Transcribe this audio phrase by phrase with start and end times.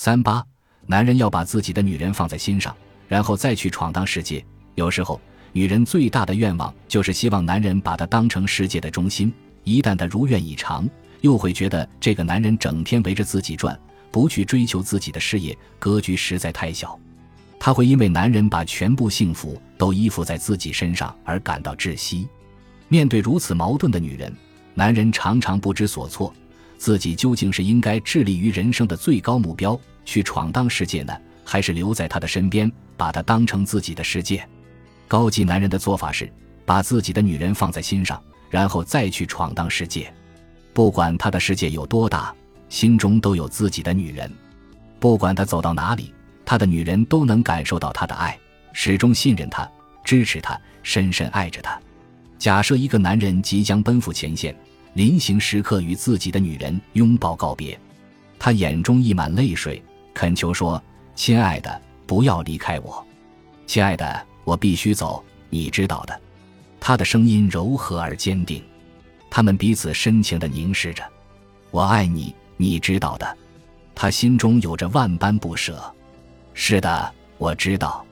[0.00, 0.40] 三八，
[0.86, 2.72] 男人要把自己的女人放在心上，
[3.08, 4.46] 然后再去闯荡世界。
[4.76, 5.20] 有时候，
[5.52, 9.34] 女人最大的愿望就是希望男人把她当成世界的中心。
[9.64, 10.88] 一旦她如愿以偿，
[11.20, 13.76] 又会觉得这个男人整天围着自己转，
[14.12, 16.96] 不去追求自己的事业，格局实在太小。
[17.58, 22.28] 她会因为男人把全部幸福都依附在自己身上而感到窒息。
[22.86, 24.32] 面对如此矛盾的女人，
[24.74, 26.32] 男人常常不知所措，
[26.78, 31.12] 自己究竟是应该致力于人生的最高目标去闯荡世界呢，
[31.44, 34.48] 还是留在他的身边，把他当成自己的世界？
[35.08, 36.32] 高级男人的做法是
[36.64, 40.12] 把自己的女人放在心上，然后再去闯荡世界。
[40.72, 42.32] 不管他的世界有多大，
[42.68, 44.32] 心中都有自己的女人。
[45.00, 48.38] 不管他走到哪里，他的女人都能感受到他的爱，
[48.72, 49.68] 始终信任他，
[50.04, 51.80] 支持他，深深爱着他。
[52.38, 54.54] 假设一个男人即将奔赴前线，
[54.94, 57.78] 临行时刻与自己的女人拥抱告别，
[58.38, 60.82] 他眼中溢满泪水，恳求说
[61.14, 63.04] ：“亲爱的，不要离开我，
[63.66, 66.20] 亲爱的，我必须走，你知道的。”
[66.80, 68.62] 他的声音柔和而坚定，
[69.28, 71.04] 他们彼此深情地凝视着。
[71.70, 73.36] “我爱你，你知道的。”
[73.94, 75.82] 他心中有着万般不舍。
[76.54, 78.04] “是的，我知道，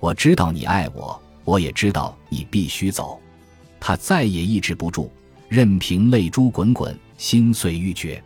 [0.00, 3.20] 我知道你爱我，我也知道你必须走。”
[3.80, 5.12] 他再也抑制不住，
[5.54, 8.20] 任凭泪珠滚滚，心碎欲绝。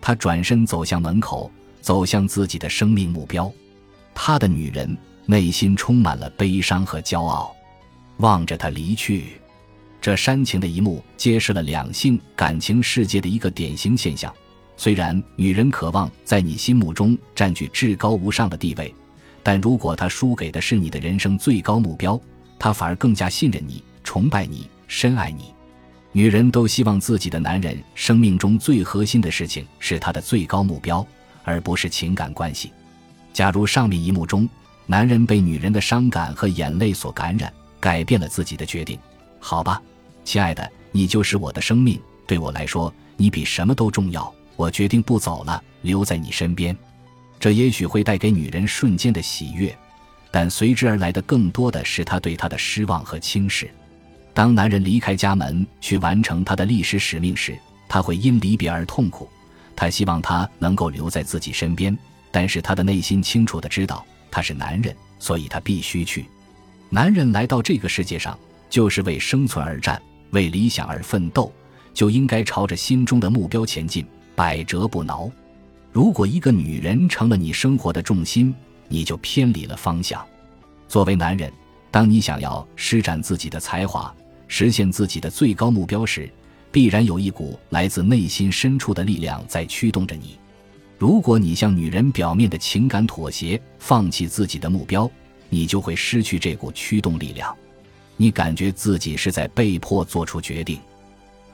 [0.00, 3.52] 他转身走向门口，走向自己的生命目标。
[4.14, 7.54] 他的女人内心充满了悲伤和骄傲，
[8.16, 9.24] 望着他离去。
[10.00, 14.32] 这煽情的一幕揭示了两性感情世界的一个典型现象：
[14.78, 18.94] 虽然女人渴望在你心目中占据至高无上的地位，
[19.42, 22.18] 但如果她输给的是你的人生最高目标，
[22.58, 24.66] 她反而更加信任你，崇拜你。
[24.88, 25.54] 深爱你，
[26.14, 31.06] 女人都希望自己的男人生命中最核心的事情是他的最高目标，
[31.42, 32.70] 而不是情感关系。
[33.32, 34.46] 假如上面一幕中，
[34.84, 38.98] 男人被女人的伤感和眼泪所感染，改变了自己的决定，
[39.40, 39.80] 好吧，
[40.22, 44.32] 亲爱的，你就是我的生命，对我来说，你比什么都重要。
[44.54, 46.76] 我决定不走了，留在你身边。
[47.40, 49.74] 这也许会带给女人瞬间的喜悦，
[50.30, 53.70] 但随之而来的更多的是他对她的失望和轻视。
[54.34, 59.28] 当男人离开家门去完成他的历史使命时，他会因离别而痛苦。
[59.76, 61.96] 他希望他能够留在自己身边，
[62.30, 66.26] 但是他的内心清楚的知道他是男人，所以他必须去。
[66.88, 68.38] 男人来到这个世界上
[68.68, 70.00] 就是为生存而战，
[70.30, 71.52] 为理想而奋斗，
[71.92, 75.30] 就应该朝着心中的目标前进，百折不挠。
[75.90, 78.54] 如果一个女人成了你生活的重心，
[78.88, 80.24] 你就偏离了方向。
[80.88, 81.52] 作为男人，
[81.90, 84.14] 当你想要施展自己的才华，
[84.52, 86.30] 实现自己的最高目标时，
[86.70, 90.38] 必然有一股来自内心深处的力量在驱动着你。
[90.98, 95.10] 如果你向女人表面的情感妥协，放弃自己的目标，
[95.48, 97.56] 你就会失去这股驱动力量。
[98.18, 100.78] 你感觉自己是在被迫做出决定，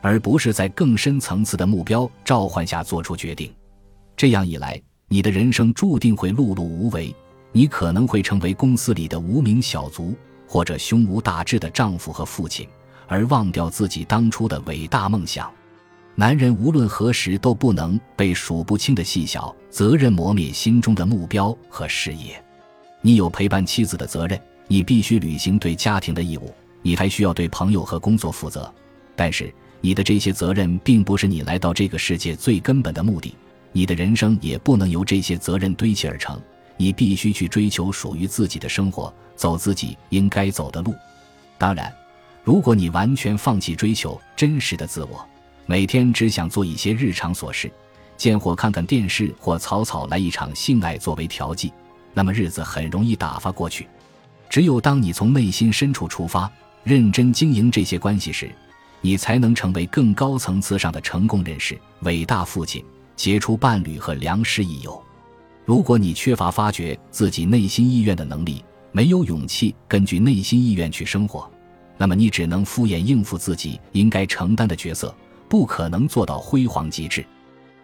[0.01, 3.49] 而不是在更深层次的目标召唤下做出决定。
[4.17, 7.15] 这样一来，你的人生注定会碌碌无为。
[7.53, 10.17] 你可能会成为公司里的无名小卒，
[10.49, 12.69] 或者胸无大志的丈夫和父亲。
[13.09, 15.51] 而忘掉自己当初的伟大梦想，
[16.15, 22.41] 男人无论何时都不能被数不清的细小责任磨灭心中的目标和事业。
[23.01, 26.53] 你有陪伴妻子的责任，你必须履行对家庭的义务，
[26.83, 28.73] 你还需要对朋友和工作负责。
[29.17, 33.35] 但是，你的这些责任并不是你来到这个世界最根本的目的，
[33.73, 36.39] 你的人生也不能由这些责任堆砌而成。
[36.77, 40.95] 你必须去追求属于自己的生活，走自己应该走的路。
[41.57, 41.91] 当然。
[42.49, 45.23] 如果你完全放弃追求真实的自我，
[45.67, 47.71] 每天只想做一些日常琐事，
[48.17, 51.71] 见或看看电视，或草草来一场性爱作为调剂，
[52.15, 53.87] 那么日子很容易打发过去。
[54.49, 56.51] 只有当你从内心深处出发，
[56.85, 58.51] 认真经营这些关系时，
[59.03, 62.83] 你才能成为更高层次上的成功人士、伟大父亲、
[63.15, 64.99] 杰出伴侣和良师益友。
[65.67, 71.47] 如果你缺乏发掘自己内心意愿的能力，没有勇气根据内心意愿去生活。
[71.99, 75.15] 那么你只能敷衍应付自己应该承担的角色，
[75.49, 77.27] 不可能做到辉煌极致。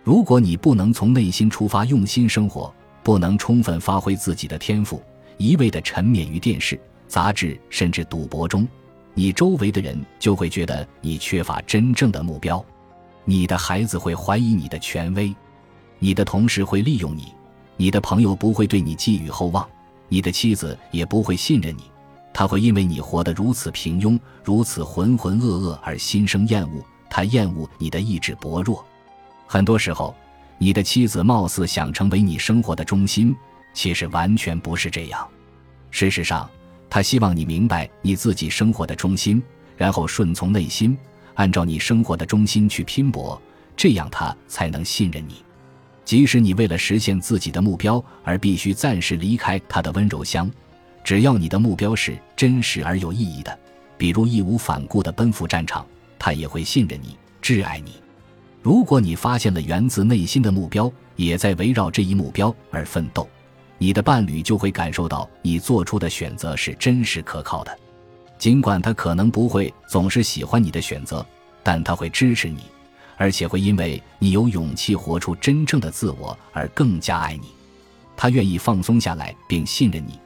[0.02, 2.72] 如果你不能从内心出发用心生活，
[3.02, 5.02] 不能充分发挥自己的天赋，
[5.36, 8.66] 一味的沉湎于电视、杂志甚至赌博中，
[9.14, 12.64] 你周围的人就会觉得你缺乏真正的目标。
[13.24, 15.34] 你的孩子会怀疑你的权威，
[15.98, 17.32] 你的同事会利用你，
[17.76, 19.66] 你的朋友不会对你寄予厚望，
[20.08, 21.82] 你的妻子也不会信任你。
[22.34, 28.84] 他会因为你活得如此平庸、如此浑浑噩噩而心生厌恶，他厌恶你的意志薄弱。
[29.46, 30.12] 很多时候，
[30.58, 33.34] 你的妻子貌似想成为你生活的中心，
[33.72, 35.26] 其实完全不是这样。
[35.92, 36.50] 事实上，
[36.90, 39.40] 她希望你明白你自己生活的中心，
[39.76, 40.98] 然后顺从内心，
[41.34, 43.40] 按照你生活的中心去拼搏，
[43.76, 45.36] 这样她才能信任你。
[46.04, 50.50] 即使你为了实现自己的目标而必须暂时离开她的温柔乡，
[51.04, 53.56] 只要你的目标是真实而有意义的，
[53.98, 55.86] 比如义无反顾地奔赴战场，
[56.18, 57.92] 他也会信任你、挚爱你。
[58.62, 63.28] 如果你发现了源自内心的目标，也在围绕这一目标而奋斗，
[63.76, 67.78] 你的伴侣就会感受到你做出的选择是真实可靠的。
[68.38, 71.24] 尽管他可能不会总是喜欢你的选择，
[71.62, 72.62] 但他会支持你，
[73.18, 77.48] 而且会因为你有勇气活出真正的自我而更加爱你。
[78.16, 80.18] 他愿意放松下来并信任你，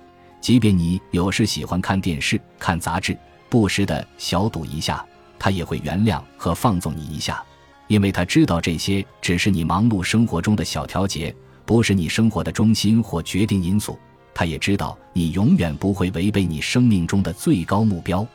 [0.49, 3.15] 即便你有时喜欢看电视、看杂志，
[3.50, 5.05] 不时的小赌一下，
[5.39, 7.45] 他也会原谅和放纵你一下。
[7.87, 11.37] 因为他知道这些只是你忙碌生活中的小调节，
[11.67, 13.99] 不是你生活的中心或决定因素。
[14.33, 18.27] 他也知道你永远不会违背你生命中的最高目标。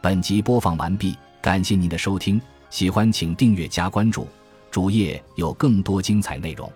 [0.00, 4.26] 本集播放完毕，感谢您的收听，喜欢请订阅加关注，
[4.72, 6.68] 主页有更多精彩内容。